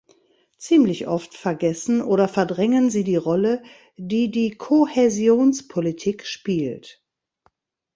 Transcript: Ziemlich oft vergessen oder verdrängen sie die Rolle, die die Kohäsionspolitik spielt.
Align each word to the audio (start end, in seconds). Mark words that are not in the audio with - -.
Ziemlich 0.57 1.07
oft 1.07 1.35
vergessen 1.35 2.01
oder 2.01 2.27
verdrängen 2.27 2.89
sie 2.89 3.03
die 3.03 3.17
Rolle, 3.17 3.61
die 3.97 4.31
die 4.31 4.49
Kohäsionspolitik 4.49 6.25
spielt. 6.25 7.05